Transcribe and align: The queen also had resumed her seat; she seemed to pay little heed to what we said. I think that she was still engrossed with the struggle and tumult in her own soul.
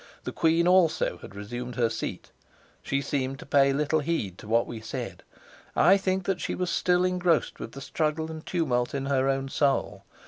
The 0.23 0.31
queen 0.31 0.67
also 0.67 1.19
had 1.19 1.35
resumed 1.35 1.75
her 1.75 1.87
seat; 1.87 2.31
she 2.81 3.03
seemed 3.03 3.37
to 3.37 3.45
pay 3.45 3.71
little 3.71 3.99
heed 3.99 4.39
to 4.39 4.47
what 4.47 4.65
we 4.65 4.81
said. 4.81 5.21
I 5.75 5.95
think 5.95 6.23
that 6.25 6.41
she 6.41 6.55
was 6.55 6.71
still 6.71 7.05
engrossed 7.05 7.59
with 7.59 7.73
the 7.73 7.81
struggle 7.81 8.31
and 8.31 8.43
tumult 8.43 8.95
in 8.95 9.05
her 9.05 9.29
own 9.29 9.47
soul. 9.47 10.03